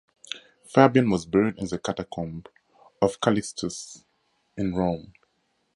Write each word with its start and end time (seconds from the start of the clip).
Fabian 0.65 1.11
was 1.11 1.27
buried 1.27 1.59
in 1.59 1.67
the 1.67 1.77
catacomb 1.77 2.43
of 3.03 3.19
Callixtus 3.21 4.03
in 4.57 4.73
Rome. 4.73 5.13